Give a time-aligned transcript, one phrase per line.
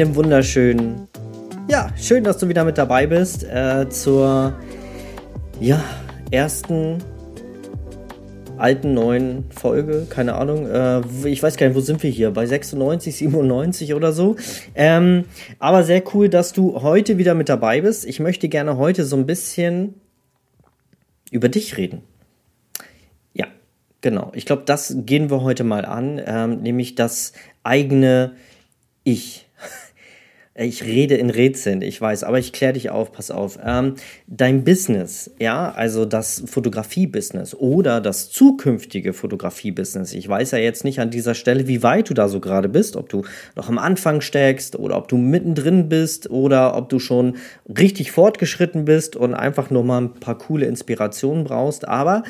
[0.00, 1.08] einen wunderschönen,
[1.68, 4.54] ja, schön, dass du wieder mit dabei bist äh, zur,
[5.60, 5.84] ja,
[6.30, 6.98] ersten
[8.56, 10.66] alten, neuen Folge, keine Ahnung.
[10.66, 12.30] Äh, ich weiß gar nicht, wo sind wir hier?
[12.30, 14.36] Bei 96, 97 oder so.
[14.74, 15.24] Ähm,
[15.58, 18.06] aber sehr cool, dass du heute wieder mit dabei bist.
[18.06, 19.94] Ich möchte gerne heute so ein bisschen
[21.30, 22.02] über dich reden.
[23.34, 23.46] Ja,
[24.00, 24.32] genau.
[24.34, 28.32] Ich glaube, das gehen wir heute mal an, ähm, nämlich das eigene
[29.04, 29.46] Ich.
[30.62, 33.58] Ich rede in Rätseln, ich weiß, aber ich kläre dich auf, pass auf.
[33.64, 33.94] Ähm,
[34.26, 40.12] dein Business, ja, also das Fotografie-Business oder das zukünftige Fotografie-Business.
[40.12, 42.96] Ich weiß ja jetzt nicht an dieser Stelle, wie weit du da so gerade bist,
[42.96, 43.22] ob du
[43.56, 47.36] noch am Anfang steckst oder ob du mittendrin bist oder ob du schon
[47.66, 51.88] richtig fortgeschritten bist und einfach nur mal ein paar coole Inspirationen brauchst.
[51.88, 52.22] Aber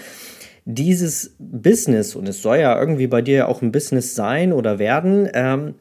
[0.65, 5.28] dieses Business, und es soll ja irgendwie bei dir auch ein Business sein oder werden,
[5.34, 5.75] ähm,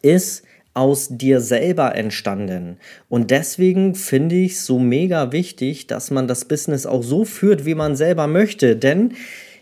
[0.00, 0.44] ist
[0.74, 2.78] aus dir selber entstanden.
[3.08, 7.66] Und deswegen finde ich es so mega wichtig, dass man das Business auch so führt,
[7.66, 8.76] wie man selber möchte.
[8.76, 9.12] Denn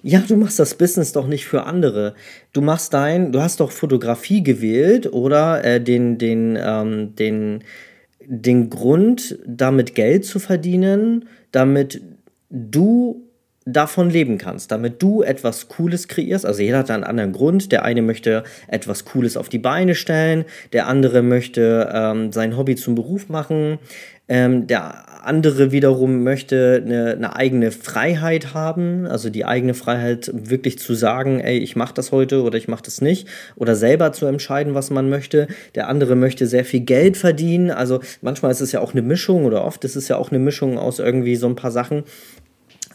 [0.02, 2.14] ja, du machst das Business doch nicht für andere.
[2.52, 7.64] Du machst dein, du hast doch Fotografie gewählt oder äh, den, den, ähm, den,
[8.24, 12.00] den Grund, damit Geld zu verdienen, damit
[12.48, 13.29] du
[13.66, 16.46] davon leben kannst, damit du etwas Cooles kreierst.
[16.46, 17.72] Also jeder hat einen anderen Grund.
[17.72, 22.76] Der eine möchte etwas Cooles auf die Beine stellen, der andere möchte ähm, sein Hobby
[22.76, 23.78] zum Beruf machen,
[24.30, 30.78] ähm, der andere wiederum möchte eine, eine, eigene Freiheit haben, also die eigene Freiheit wirklich
[30.78, 34.26] zu sagen, ey, ich mache das heute oder ich mache das nicht oder selber zu
[34.26, 35.48] entscheiden, was man möchte.
[35.74, 37.72] Der andere möchte sehr viel Geld verdienen.
[37.72, 40.38] Also manchmal ist es ja auch eine Mischung oder oft ist es ja auch eine
[40.38, 42.04] Mischung aus irgendwie so ein paar Sachen.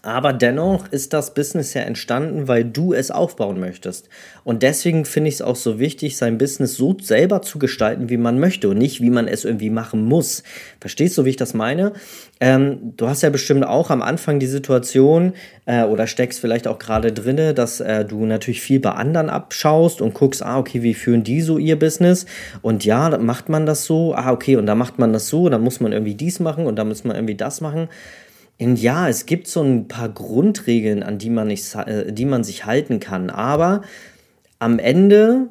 [0.05, 4.07] Aber dennoch ist das Business ja entstanden, weil du es aufbauen möchtest.
[4.43, 8.17] Und deswegen finde ich es auch so wichtig, sein Business so selber zu gestalten, wie
[8.17, 10.43] man möchte und nicht, wie man es irgendwie machen muss.
[10.79, 11.93] Verstehst du, wie ich das meine?
[12.39, 15.33] Ähm, du hast ja bestimmt auch am Anfang die Situation
[15.65, 20.01] äh, oder steckst vielleicht auch gerade drinne, dass äh, du natürlich viel bei anderen abschaust
[20.01, 22.27] und guckst, ah, okay, wie führen die so ihr Business?
[22.61, 24.13] Und ja, macht man das so?
[24.13, 26.75] Ah, okay, und da macht man das so, dann muss man irgendwie dies machen und
[26.75, 27.89] da muss man irgendwie das machen.
[28.57, 32.65] Ja, es gibt so ein paar Grundregeln, an die man, nicht, äh, die man sich
[32.65, 33.81] halten kann, aber
[34.59, 35.49] am Ende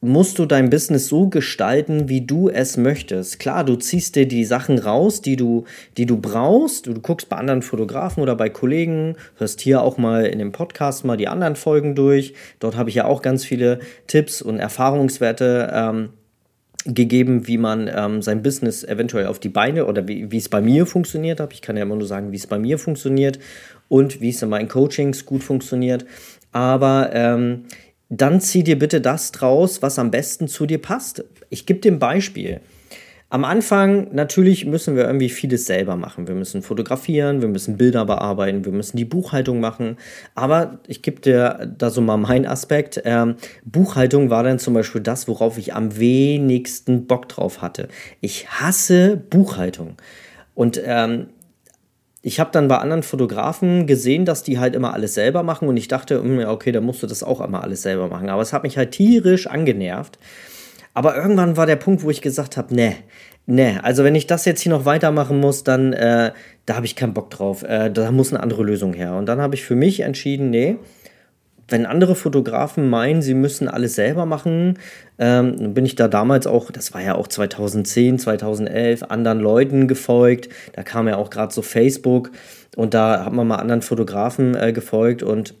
[0.00, 3.38] musst du dein Business so gestalten, wie du es möchtest.
[3.38, 5.64] Klar, du ziehst dir die Sachen raus, die du,
[5.96, 6.86] die du brauchst.
[6.86, 10.50] Du, du guckst bei anderen Fotografen oder bei Kollegen, hörst hier auch mal in dem
[10.50, 12.34] Podcast mal die anderen Folgen durch.
[12.58, 16.08] Dort habe ich ja auch ganz viele Tipps und Erfahrungswerte ähm,
[16.84, 20.86] gegeben, wie man ähm, sein Business eventuell auf die Beine oder wie, es bei mir
[20.86, 21.52] funktioniert hat.
[21.52, 23.38] Ich kann ja immer nur sagen, wie es bei mir funktioniert
[23.88, 26.04] und wie es in meinen Coachings gut funktioniert.
[26.50, 27.64] Aber ähm,
[28.08, 31.24] dann zieh dir bitte das draus, was am besten zu dir passt.
[31.50, 32.60] Ich gebe dir ein Beispiel.
[33.32, 36.28] Am Anfang natürlich müssen wir irgendwie vieles selber machen.
[36.28, 39.96] Wir müssen fotografieren, wir müssen Bilder bearbeiten, wir müssen die Buchhaltung machen.
[40.34, 43.00] Aber ich gebe dir da so mal meinen Aspekt.
[43.06, 47.88] Ähm, Buchhaltung war dann zum Beispiel das, worauf ich am wenigsten Bock drauf hatte.
[48.20, 49.96] Ich hasse Buchhaltung.
[50.52, 51.28] Und ähm,
[52.20, 55.78] ich habe dann bei anderen Fotografen gesehen, dass die halt immer alles selber machen und
[55.78, 58.28] ich dachte, hm, okay, dann musst du das auch immer alles selber machen.
[58.28, 60.18] Aber es hat mich halt tierisch angenervt.
[60.94, 62.96] Aber irgendwann war der Punkt, wo ich gesagt habe, ne,
[63.46, 66.32] ne, also wenn ich das jetzt hier noch weitermachen muss, dann äh,
[66.66, 67.62] da habe ich keinen Bock drauf.
[67.62, 69.14] Äh, da muss eine andere Lösung her.
[69.14, 70.76] Und dann habe ich für mich entschieden, nee,
[71.68, 74.78] wenn andere Fotografen meinen, sie müssen alles selber machen,
[75.18, 80.50] ähm, bin ich da damals auch, das war ja auch 2010, 2011, anderen Leuten gefolgt.
[80.74, 82.30] Da kam ja auch gerade so Facebook
[82.76, 85.54] und da hat man mal anderen Fotografen äh, gefolgt und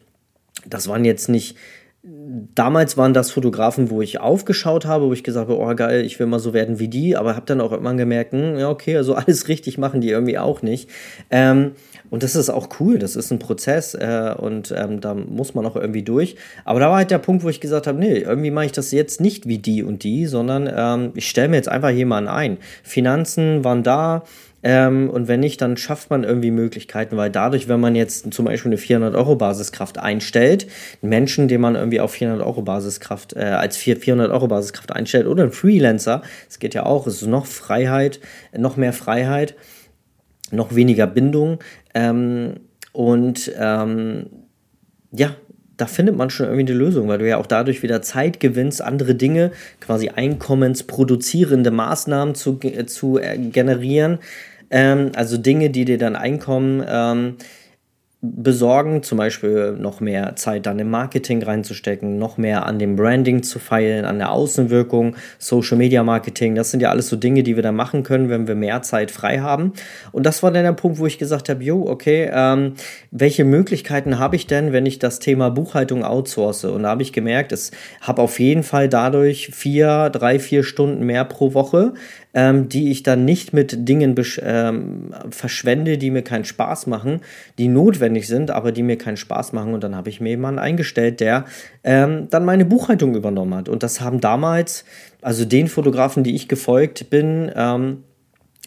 [0.66, 1.56] das waren jetzt nicht
[2.04, 6.18] damals waren das Fotografen, wo ich aufgeschaut habe, wo ich gesagt habe, oh geil, ich
[6.18, 8.96] will mal so werden wie die, aber habe dann auch irgendwann gemerkt, hm, ja okay,
[8.96, 10.90] also alles richtig machen die irgendwie auch nicht.
[11.30, 11.72] Ähm,
[12.10, 15.64] und das ist auch cool, das ist ein Prozess äh, und ähm, da muss man
[15.64, 16.36] auch irgendwie durch.
[16.64, 18.90] Aber da war halt der Punkt, wo ich gesagt habe, nee, irgendwie mache ich das
[18.90, 22.58] jetzt nicht wie die und die, sondern ähm, ich stelle mir jetzt einfach jemanden ein.
[22.82, 24.24] Finanzen waren da,
[24.62, 28.44] ähm, und wenn nicht, dann schafft man irgendwie Möglichkeiten, weil dadurch, wenn man jetzt zum
[28.44, 30.66] Beispiel eine 400-Euro-Basiskraft einstellt,
[31.02, 36.58] einen Menschen, den man irgendwie auf 400-Euro-Basiskraft, äh, als 400-Euro-Basiskraft einstellt oder ein Freelancer, es
[36.58, 38.20] geht ja auch, es ist noch Freiheit,
[38.56, 39.56] noch mehr Freiheit,
[40.52, 41.58] noch weniger Bindung
[41.94, 42.60] ähm,
[42.92, 44.26] und ähm,
[45.10, 45.34] ja,
[45.76, 48.82] da findet man schon irgendwie eine Lösung, weil du ja auch dadurch wieder Zeit gewinnst,
[48.82, 49.50] andere Dinge,
[49.80, 54.18] quasi einkommensproduzierende Maßnahmen zu, zu äh, generieren,
[54.72, 57.36] ähm, also Dinge, die dir dann Einkommen ähm,
[58.24, 63.42] besorgen, zum Beispiel noch mehr Zeit dann im Marketing reinzustecken, noch mehr an dem Branding
[63.42, 66.54] zu feilen, an der Außenwirkung, Social Media Marketing.
[66.54, 69.10] Das sind ja alles so Dinge, die wir da machen können, wenn wir mehr Zeit
[69.10, 69.72] frei haben.
[70.12, 72.74] Und das war dann der Punkt, wo ich gesagt habe, jo, okay, ähm,
[73.10, 76.66] welche Möglichkeiten habe ich denn, wenn ich das Thema Buchhaltung outsource?
[76.66, 81.04] Und da habe ich gemerkt, es habe auf jeden Fall dadurch vier, drei, vier Stunden
[81.04, 81.94] mehr pro Woche,
[82.34, 87.20] ähm, die ich dann nicht mit Dingen ähm, verschwende, die mir keinen Spaß machen,
[87.58, 89.74] die notwendig sind, aber die mir keinen Spaß machen.
[89.74, 91.44] Und dann habe ich mir jemanden eingestellt, der
[91.84, 93.68] ähm, dann meine Buchhaltung übernommen hat.
[93.68, 94.84] Und das haben damals,
[95.20, 98.04] also den Fotografen, die ich gefolgt bin, ähm,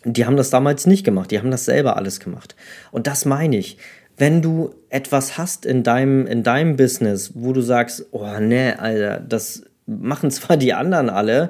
[0.03, 1.31] die haben das damals nicht gemacht.
[1.31, 2.55] Die haben das selber alles gemacht.
[2.91, 3.77] Und das meine ich
[4.17, 9.19] wenn du etwas hast in deinem, in deinem Business, wo du sagst, oh ne, Alter,
[9.19, 11.49] das machen zwar die anderen alle,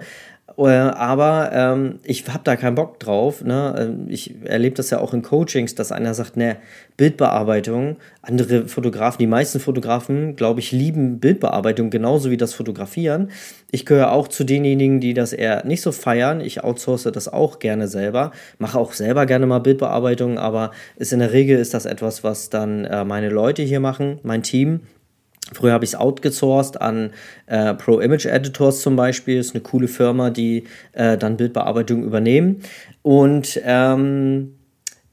[0.58, 3.44] aber ähm, ich habe da keinen Bock drauf.
[3.44, 3.76] Ne?
[3.78, 6.58] Ähm, ich erlebe das ja auch in Coachings, dass einer sagt, ne,
[6.98, 13.32] Bildbearbeitung, andere Fotografen, die meisten Fotografen, glaube ich, lieben Bildbearbeitung genauso wie das Fotografieren.
[13.70, 16.40] Ich gehöre auch zu denjenigen, die das eher nicht so feiern.
[16.40, 21.20] Ich outsource das auch gerne selber, mache auch selber gerne mal Bildbearbeitung, aber ist in
[21.20, 24.82] der Regel ist das etwas, was dann äh, meine Leute hier machen, mein Team.
[25.54, 27.12] Früher habe ich es outgesourced an
[27.46, 29.40] äh, Pro Image Editors zum Beispiel.
[29.40, 30.64] Ist eine coole Firma, die
[30.94, 32.62] äh, dann Bildbearbeitung übernehmen.
[33.04, 34.56] Und ähm,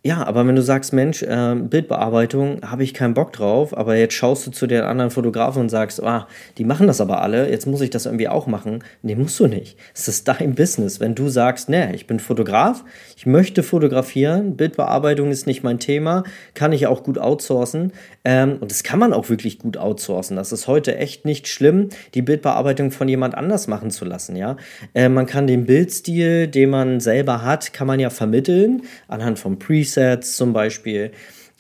[0.05, 4.15] ja, aber wenn du sagst, Mensch, äh, Bildbearbeitung, habe ich keinen Bock drauf, aber jetzt
[4.15, 6.27] schaust du zu den anderen Fotografen und sagst, ah,
[6.59, 8.83] die machen das aber alle, jetzt muss ich das irgendwie auch machen.
[9.03, 9.79] Nee, musst du nicht.
[9.95, 10.99] Es ist dein Business.
[10.99, 12.83] Wenn du sagst, nee, ich bin Fotograf,
[13.17, 17.93] ich möchte fotografieren, Bildbearbeitung ist nicht mein Thema, kann ich auch gut outsourcen.
[18.25, 20.37] Ähm, und das kann man auch wirklich gut outsourcen.
[20.37, 24.57] Das ist heute echt nicht schlimm, die Bildbearbeitung von jemand anders machen zu lassen, ja.
[24.95, 29.61] Äh, man kann den Bildstil, den man selber hat, kann man ja vermitteln, anhand von
[29.61, 31.13] Presets, Presets zum Beispiel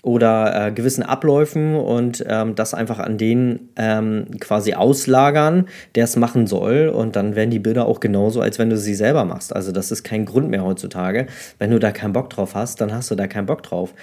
[0.03, 6.17] oder äh, gewissen Abläufen und ähm, das einfach an den ähm, quasi auslagern, der es
[6.17, 6.89] machen soll.
[6.89, 9.55] Und dann werden die Bilder auch genauso, als wenn du sie selber machst.
[9.55, 11.29] Also das ist kein Grund mehr heutzutage.
[11.61, 13.95] Wenn du da keinen Bock drauf hast, dann hast du da keinen Bock drauf.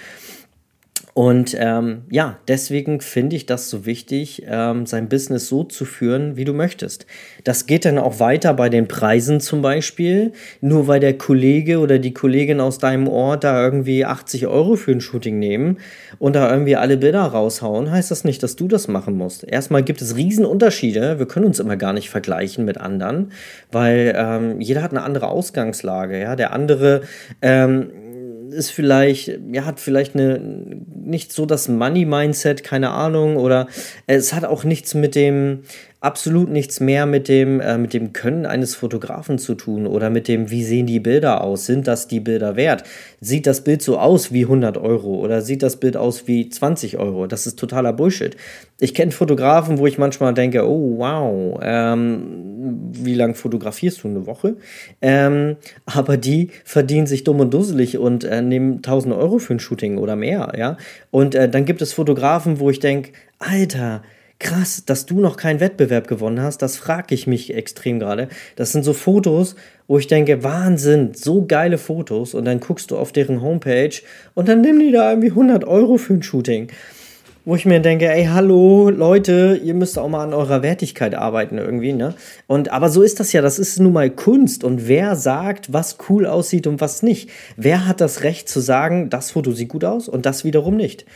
[1.14, 6.36] Und ähm, ja, deswegen finde ich das so wichtig, ähm, sein Business so zu führen,
[6.36, 7.06] wie du möchtest.
[7.44, 10.32] Das geht dann auch weiter bei den Preisen zum Beispiel.
[10.60, 14.92] Nur weil der Kollege oder die Kollegin aus deinem Ort da irgendwie 80 Euro für
[14.92, 15.78] ein Shooting nehmen
[16.18, 19.44] und da irgendwie alle Bilder raushauen, heißt das nicht, dass du das machen musst.
[19.44, 21.18] Erstmal gibt es Riesenunterschiede.
[21.18, 23.32] Wir können uns immer gar nicht vergleichen mit anderen,
[23.72, 26.20] weil ähm, jeder hat eine andere Ausgangslage.
[26.20, 26.36] Ja?
[26.36, 27.02] Der andere
[27.42, 27.90] ähm,
[28.52, 33.68] ist vielleicht, ja, hat vielleicht eine, nicht so das Money-Mindset, keine Ahnung, oder
[34.06, 35.64] es hat auch nichts mit dem,
[36.00, 40.28] absolut nichts mehr mit dem, äh, mit dem Können eines Fotografen zu tun oder mit
[40.28, 41.66] dem, wie sehen die Bilder aus?
[41.66, 42.84] Sind das die Bilder wert?
[43.20, 46.98] Sieht das Bild so aus wie 100 Euro oder sieht das Bild aus wie 20
[46.98, 47.26] Euro?
[47.26, 48.34] Das ist totaler Bullshit.
[48.80, 54.08] Ich kenne Fotografen, wo ich manchmal denke, oh wow, ähm, wie lange fotografierst du?
[54.08, 54.56] Eine Woche?
[55.02, 59.60] Ähm, aber die verdienen sich dumm und dusselig und äh, nehmen 1000 Euro für ein
[59.60, 60.78] Shooting oder mehr, ja.
[61.10, 64.02] Und äh, dann gibt es Fotografen, wo ich denke, Alter,
[64.40, 68.28] krass, dass du noch keinen Wettbewerb gewonnen hast, das frage ich mich extrem gerade.
[68.56, 69.54] Das sind so Fotos,
[69.86, 73.94] wo ich denke, Wahnsinn, so geile Fotos und dann guckst du auf deren Homepage
[74.34, 76.68] und dann nimm die da irgendwie 100 Euro für ein Shooting.
[77.44, 81.56] Wo ich mir denke, ey, hallo, Leute, ihr müsst auch mal an eurer Wertigkeit arbeiten
[81.56, 82.14] irgendwie, ne?
[82.46, 85.96] Und, aber so ist das ja, das ist nun mal Kunst und wer sagt, was
[86.08, 87.30] cool aussieht und was nicht?
[87.56, 91.06] Wer hat das Recht zu sagen, das Foto sieht gut aus und das wiederum nicht?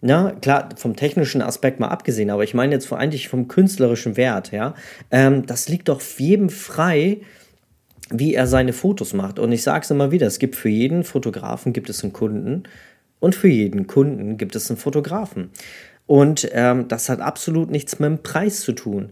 [0.00, 4.16] Na, klar, vom technischen Aspekt mal abgesehen, aber ich meine jetzt vor allem vom künstlerischen
[4.16, 4.74] Wert, ja.
[5.10, 7.18] Ähm, das liegt doch jedem frei,
[8.10, 9.38] wie er seine Fotos macht.
[9.38, 12.62] Und ich sage es immer wieder, es gibt für jeden Fotografen gibt es einen Kunden
[13.18, 15.50] und für jeden Kunden gibt es einen Fotografen.
[16.06, 19.10] Und ähm, das hat absolut nichts mit dem Preis zu tun.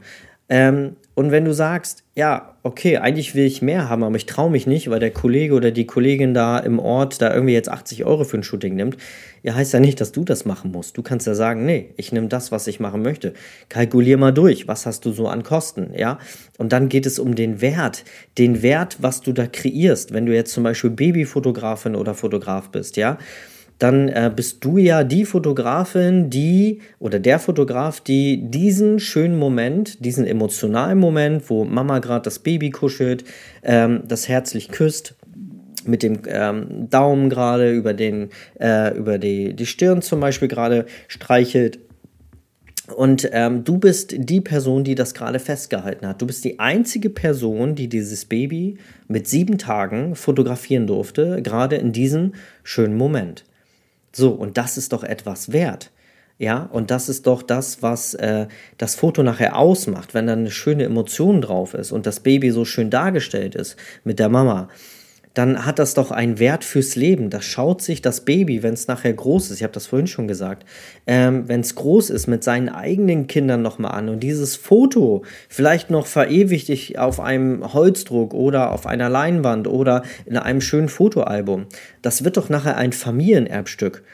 [0.49, 4.51] Ähm, und wenn du sagst, ja, okay, eigentlich will ich mehr haben, aber ich traue
[4.51, 8.05] mich nicht, weil der Kollege oder die Kollegin da im Ort da irgendwie jetzt 80
[8.05, 8.99] Euro für ein Shooting nimmt,
[9.43, 10.99] ja, heißt ja nicht, dass du das machen musst.
[10.99, 13.33] Du kannst ja sagen, nee, ich nehme das, was ich machen möchte.
[13.71, 16.19] Kalkulier mal durch, was hast du so an Kosten, ja?
[16.59, 18.05] Und dann geht es um den Wert,
[18.37, 20.13] den Wert, was du da kreierst.
[20.13, 23.17] Wenn du jetzt zum Beispiel Babyfotografin oder Fotograf bist, ja,
[23.79, 30.05] dann äh, bist du ja die Fotografin, die oder der Fotograf, die diesen schönen Moment,
[30.05, 33.25] diesen emotionalen Moment, wo Mama gerade das Baby kuschelt,
[33.63, 35.15] ähm, das herzlich küsst,
[35.85, 40.87] mit dem ähm, Daumen gerade über, den, äh, über die, die Stirn zum Beispiel gerade
[41.07, 41.79] streichelt.
[42.95, 46.23] Und ähm, du bist die Person, die das gerade festgehalten hat.
[46.23, 48.79] Du bist die einzige Person, die dieses Baby
[49.09, 53.45] mit sieben Tagen fotografieren durfte, gerade in diesem schönen Moment.
[54.17, 55.91] So, und das ist doch etwas wert.
[56.39, 58.47] Ja, und das ist doch das, was äh,
[58.79, 62.65] das Foto nachher ausmacht, wenn da eine schöne Emotion drauf ist und das Baby so
[62.65, 64.69] schön dargestellt ist mit der Mama
[65.37, 67.29] dann hat das doch einen Wert fürs Leben.
[67.29, 70.29] Das schaut sich das Baby, wenn es nachher groß ist, ich habe das vorhin schon
[70.29, 70.65] gesagt,
[71.07, 75.91] ähm, wenn es groß ist, mit seinen eigenen Kindern nochmal an und dieses Foto vielleicht
[75.91, 81.67] noch verewigt auf einem Holzdruck oder auf einer Leinwand oder in einem schönen Fotoalbum,
[82.01, 84.05] das wird doch nachher ein Familienerbstück.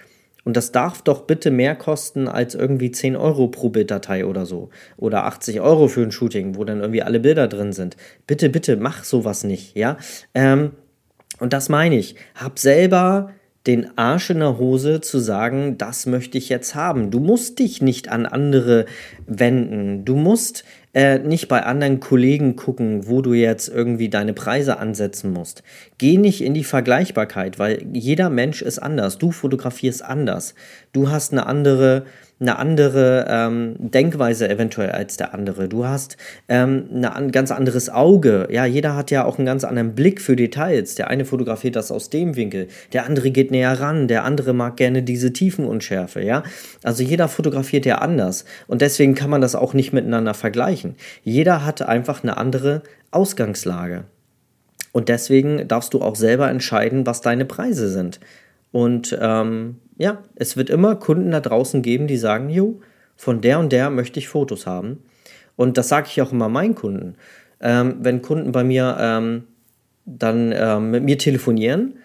[0.44, 4.70] Und das darf doch bitte mehr kosten als irgendwie 10 Euro pro Bilddatei oder so.
[4.96, 7.96] Oder 80 Euro für ein Shooting, wo dann irgendwie alle Bilder drin sind.
[8.26, 9.98] Bitte, bitte, mach sowas nicht, ja.
[10.34, 10.72] Ähm,
[11.42, 12.14] und das meine ich.
[12.37, 13.32] Hab selber
[13.66, 17.11] den Arsch in der Hose zu sagen, das möchte ich jetzt haben.
[17.11, 18.87] Du musst dich nicht an andere
[19.26, 20.04] wenden.
[20.04, 25.32] Du musst äh, nicht bei anderen Kollegen gucken, wo du jetzt irgendwie deine Preise ansetzen
[25.32, 25.64] musst.
[25.99, 29.18] Geh nicht in die Vergleichbarkeit, weil jeder Mensch ist anders.
[29.18, 30.54] Du fotografierst anders.
[30.92, 32.04] Du hast eine andere
[32.42, 35.68] eine andere ähm, Denkweise eventuell als der andere.
[35.68, 36.16] Du hast
[36.49, 38.49] ähm, ein ganz anderes Auge.
[38.50, 40.96] Ja, jeder hat ja auch einen ganz anderen Blick für Details.
[40.96, 44.76] Der eine fotografiert das aus dem Winkel, der andere geht näher ran, der andere mag
[44.76, 46.22] gerne diese Tiefenunschärfe.
[46.22, 46.42] Ja,
[46.82, 50.96] also jeder fotografiert ja anders und deswegen kann man das auch nicht miteinander vergleichen.
[51.22, 54.04] Jeder hat einfach eine andere Ausgangslage.
[54.92, 58.20] Und deswegen darfst du auch selber entscheiden, was deine Preise sind.
[58.72, 62.80] Und ähm, ja, es wird immer Kunden da draußen geben, die sagen, jo,
[63.14, 65.04] von der und der möchte ich Fotos haben.
[65.54, 67.14] Und das sage ich auch immer meinen Kunden.
[67.61, 69.44] Ähm, wenn Kunden bei mir ähm,
[70.04, 71.99] dann ähm, mit mir telefonieren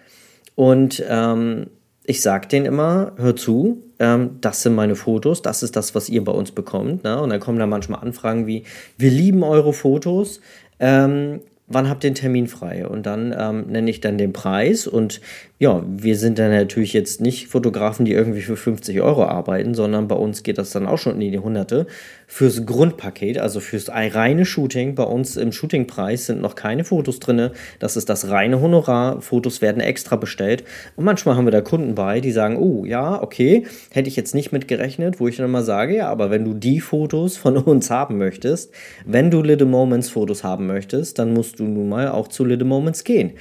[0.54, 1.66] und ähm,
[2.04, 6.08] ich sage denen immer, hör zu, ähm, das sind meine Fotos, das ist das, was
[6.08, 7.02] ihr bei uns bekommt.
[7.02, 7.20] Ne?
[7.20, 8.62] Und dann kommen da manchmal Anfragen wie,
[8.96, 10.40] wir lieben eure Fotos,
[10.78, 12.86] ähm, wann habt ihr den Termin frei?
[12.86, 14.86] Und dann ähm, nenne ich dann den Preis.
[14.86, 15.20] Und
[15.60, 20.06] ja, wir sind dann natürlich jetzt nicht Fotografen, die irgendwie für 50 Euro arbeiten, sondern
[20.06, 21.88] bei uns geht das dann auch schon in die Hunderte.
[22.28, 27.50] Fürs Grundpaket, also fürs reine Shooting, bei uns im Shootingpreis sind noch keine Fotos drin.
[27.80, 29.20] Das ist das reine Honorar.
[29.20, 30.62] Fotos werden extra bestellt.
[30.94, 34.36] Und manchmal haben wir da Kunden bei, die sagen, oh ja, okay, hätte ich jetzt
[34.36, 37.56] nicht mit gerechnet, wo ich dann mal sage, ja, aber wenn du die Fotos von
[37.56, 38.72] uns haben möchtest,
[39.06, 42.64] wenn du Little Moments Fotos haben möchtest, dann musst du nun mal auch zu Little
[42.64, 43.32] Moments gehen.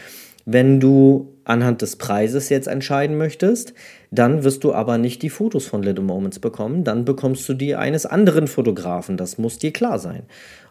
[0.46, 3.74] Wenn du anhand des Preises jetzt entscheiden möchtest,
[4.12, 7.76] dann wirst du aber nicht die Fotos von Little Moments bekommen, dann bekommst du die
[7.76, 10.24] eines anderen Fotografen, das muss dir klar sein.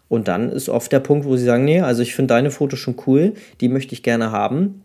[0.09, 2.78] Und dann ist oft der Punkt, wo sie sagen, nee, also ich finde deine Fotos
[2.78, 4.83] schon cool, die möchte ich gerne haben,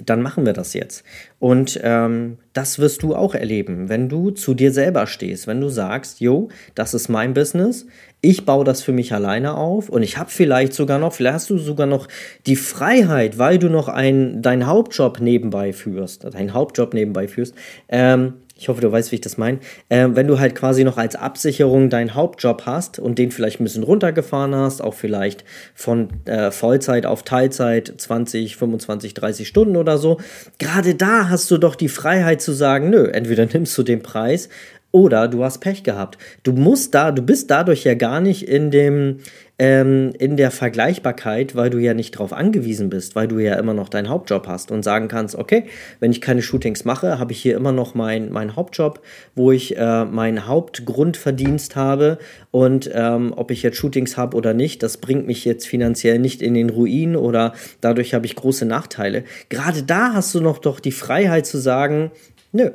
[0.00, 1.04] dann machen wir das jetzt.
[1.38, 5.68] Und ähm, das wirst du auch erleben, wenn du zu dir selber stehst, wenn du
[5.68, 7.86] sagst, jo, das ist mein Business,
[8.20, 11.50] ich baue das für mich alleine auf und ich habe vielleicht sogar noch, vielleicht hast
[11.50, 12.08] du sogar noch
[12.46, 17.54] die Freiheit, weil du noch einen, deinen Hauptjob nebenbei führst, deinen Hauptjob nebenbei führst,
[17.88, 19.58] ähm, ich hoffe, du weißt, wie ich das meine.
[19.88, 23.64] Äh, wenn du halt quasi noch als Absicherung deinen Hauptjob hast und den vielleicht ein
[23.64, 25.44] bisschen runtergefahren hast, auch vielleicht
[25.74, 30.20] von äh, Vollzeit auf Teilzeit 20, 25, 30 Stunden oder so,
[30.58, 34.48] gerade da hast du doch die Freiheit zu sagen, nö, entweder nimmst du den Preis
[34.94, 36.18] oder du hast Pech gehabt.
[36.44, 39.16] Du musst da, du bist dadurch ja gar nicht in dem,
[39.58, 43.74] ähm, in der Vergleichbarkeit, weil du ja nicht darauf angewiesen bist, weil du ja immer
[43.74, 45.64] noch deinen Hauptjob hast und sagen kannst, okay,
[45.98, 49.00] wenn ich keine Shootings mache, habe ich hier immer noch meinen mein Hauptjob,
[49.34, 52.18] wo ich äh, meinen Hauptgrundverdienst habe
[52.52, 56.40] und ähm, ob ich jetzt Shootings habe oder nicht, das bringt mich jetzt finanziell nicht
[56.40, 59.24] in den Ruin oder dadurch habe ich große Nachteile.
[59.48, 62.12] Gerade da hast du noch doch die Freiheit zu sagen,
[62.52, 62.70] nö,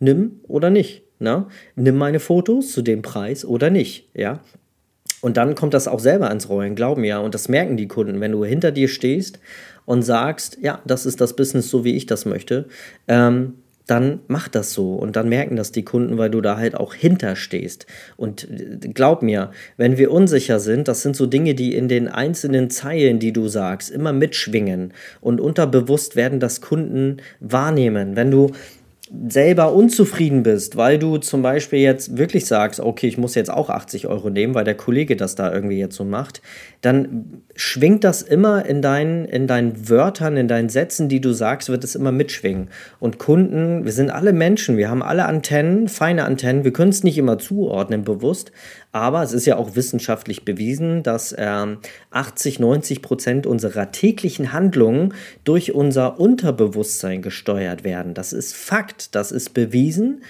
[0.00, 1.02] nimm oder nicht.
[1.22, 1.46] Ne?
[1.76, 4.40] Nimm meine Fotos zu dem Preis oder nicht, ja.
[5.20, 7.20] Und dann kommt das auch selber ins Rollen, glaub mir.
[7.20, 9.38] Und das merken die Kunden, wenn du hinter dir stehst
[9.84, 12.66] und sagst, ja, das ist das Business so, wie ich das möchte,
[13.06, 13.54] ähm,
[13.86, 14.94] dann mach das so.
[14.94, 17.86] Und dann merken das die Kunden, weil du da halt auch hinterstehst.
[18.16, 22.08] Und äh, glaub mir, wenn wir unsicher sind, das sind so Dinge, die in den
[22.08, 24.92] einzelnen Zeilen, die du sagst, immer mitschwingen.
[25.20, 28.16] Und unterbewusst werden das Kunden wahrnehmen.
[28.16, 28.50] Wenn du
[29.28, 33.68] selber unzufrieden bist, weil du zum Beispiel jetzt wirklich sagst, okay, ich muss jetzt auch
[33.68, 36.40] 80 Euro nehmen, weil der Kollege das da irgendwie jetzt so macht,
[36.80, 41.68] dann schwingt das immer in deinen, in deinen Wörtern, in deinen Sätzen, die du sagst,
[41.68, 42.68] wird es immer mitschwingen.
[43.00, 47.04] Und Kunden, wir sind alle Menschen, wir haben alle Antennen, feine Antennen, wir können es
[47.04, 48.50] nicht immer zuordnen bewusst,
[48.92, 51.78] aber es ist ja auch wissenschaftlich bewiesen, dass ähm,
[52.10, 58.12] 80, 90 Prozent unserer täglichen Handlungen durch unser Unterbewusstsein gesteuert werden.
[58.12, 60.22] Das ist Fakt, das ist bewiesen.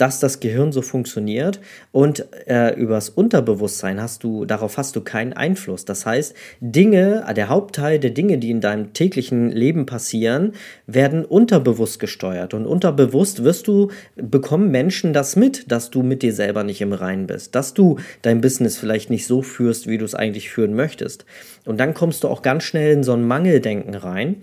[0.00, 1.60] Dass das Gehirn so funktioniert
[1.92, 5.84] und äh, übers Unterbewusstsein hast du, darauf hast du keinen Einfluss.
[5.84, 10.52] Das heißt, Dinge, der Hauptteil der Dinge, die in deinem täglichen Leben passieren,
[10.86, 16.32] werden unterbewusst gesteuert und unterbewusst wirst du, bekommen Menschen das mit, dass du mit dir
[16.32, 20.06] selber nicht im Reinen bist, dass du dein Business vielleicht nicht so führst, wie du
[20.06, 21.26] es eigentlich führen möchtest.
[21.66, 24.36] Und dann kommst du auch ganz schnell in so ein Mangeldenken rein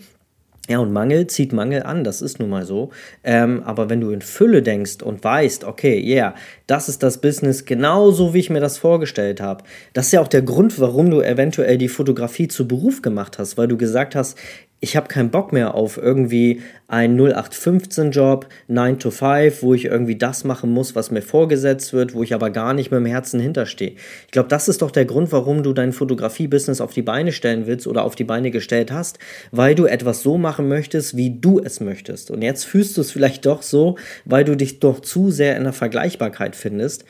[0.68, 2.90] ja, und Mangel zieht Mangel an, das ist nun mal so.
[3.24, 6.36] Ähm, aber wenn du in Fülle denkst und weißt, okay, yeah,
[6.68, 9.64] das ist das Business genauso, wie ich mir das vorgestellt habe.
[9.94, 13.58] Das ist ja auch der Grund, warum du eventuell die Fotografie zu Beruf gemacht hast,
[13.58, 14.38] weil du gesagt hast,
[14.80, 20.16] ich habe keinen Bock mehr auf irgendwie einen 0815-Job, 9 to 5, wo ich irgendwie
[20.16, 23.40] das machen muss, was mir vorgesetzt wird, wo ich aber gar nicht mit dem Herzen
[23.40, 23.94] hinterstehe.
[24.26, 27.66] Ich glaube, das ist doch der Grund, warum du dein Fotografie-Business auf die Beine stellen
[27.66, 29.18] willst oder auf die Beine gestellt hast,
[29.52, 32.30] weil du etwas so machen möchtest, wie du es möchtest.
[32.30, 35.64] Und jetzt fühlst du es vielleicht doch so, weil du dich doch zu sehr in
[35.64, 37.04] der Vergleichbarkeit findest.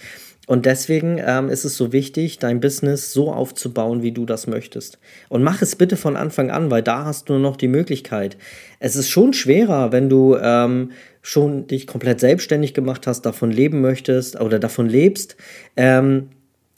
[0.47, 4.97] Und deswegen ähm, ist es so wichtig, dein Business so aufzubauen, wie du das möchtest.
[5.27, 8.37] Und mach es bitte von Anfang an, weil da hast du nur noch die Möglichkeit.
[8.79, 13.81] Es ist schon schwerer, wenn du ähm, schon dich komplett selbstständig gemacht hast, davon leben
[13.81, 15.35] möchtest oder davon lebst
[15.75, 16.29] ähm,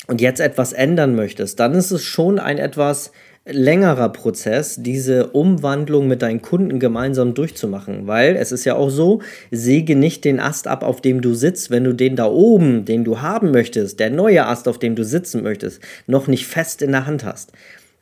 [0.07, 1.59] und jetzt etwas ändern möchtest.
[1.59, 3.11] Dann ist es schon ein etwas
[3.51, 9.21] längerer Prozess, diese Umwandlung mit deinen Kunden gemeinsam durchzumachen, weil es ist ja auch so,
[9.51, 13.03] säge nicht den Ast ab, auf dem du sitzt, wenn du den da oben, den
[13.03, 16.91] du haben möchtest, der neue Ast, auf dem du sitzen möchtest, noch nicht fest in
[16.91, 17.51] der Hand hast.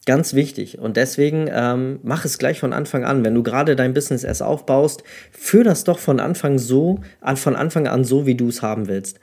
[0.06, 0.80] Ganz wichtig.
[0.80, 3.26] Und deswegen ähm, mach es gleich von Anfang an.
[3.26, 7.02] Wenn du gerade dein Business erst aufbaust, führ das doch von Anfang so,
[7.36, 9.20] von Anfang an so, wie du es haben willst.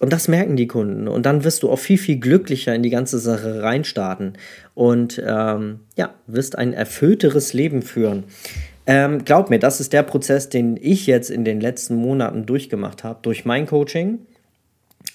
[0.00, 1.08] Und das merken die Kunden.
[1.08, 4.34] Und dann wirst du auch viel, viel glücklicher in die ganze Sache reinstarten.
[4.74, 8.24] Und ähm, ja, wirst ein erfüllteres Leben führen.
[8.86, 13.04] Ähm, glaub mir, das ist der Prozess, den ich jetzt in den letzten Monaten durchgemacht
[13.04, 14.20] habe, durch mein Coaching.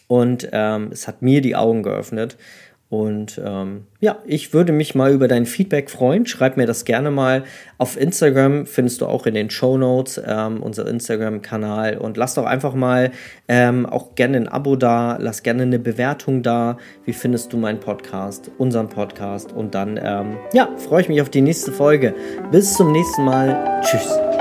[0.08, 2.38] Und ähm, es hat mir die Augen geöffnet.
[2.93, 6.27] Und ähm, ja, ich würde mich mal über dein Feedback freuen.
[6.27, 7.43] Schreib mir das gerne mal
[7.79, 8.67] auf Instagram.
[8.67, 11.97] Findest du auch in den Show Notes ähm, unser Instagram-Kanal.
[11.97, 13.10] Und lass doch einfach mal
[13.47, 15.17] ähm, auch gerne ein Abo da.
[15.19, 16.77] Lass gerne eine Bewertung da.
[17.03, 19.53] Wie findest du meinen Podcast, unseren Podcast?
[19.53, 22.13] Und dann, ähm, ja, freue ich mich auf die nächste Folge.
[22.51, 23.82] Bis zum nächsten Mal.
[23.82, 24.33] Tschüss.